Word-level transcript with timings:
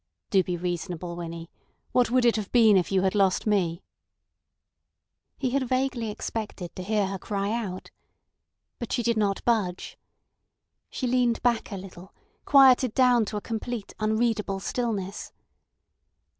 "Do 0.31 0.41
be 0.41 0.57
reasonable, 0.57 1.15
Winnie. 1.15 1.51
What 1.91 2.09
would 2.09 2.25
it 2.25 2.35
have 2.35 2.51
been 2.51 2.75
if 2.75 2.91
you 2.91 3.03
had 3.03 3.13
lost 3.13 3.45
me!" 3.45 3.83
He 5.37 5.51
had 5.51 5.69
vaguely 5.69 6.09
expected 6.09 6.75
to 6.75 6.81
hear 6.81 7.05
her 7.05 7.19
cry 7.19 7.51
out. 7.51 7.91
But 8.79 8.91
she 8.91 9.03
did 9.03 9.15
not 9.15 9.45
budge. 9.45 9.99
She 10.89 11.05
leaned 11.05 11.39
back 11.43 11.71
a 11.71 11.77
little, 11.77 12.15
quieted 12.45 12.95
down 12.95 13.25
to 13.25 13.37
a 13.37 13.41
complete 13.41 13.93
unreadable 13.99 14.59
stillness. 14.59 15.33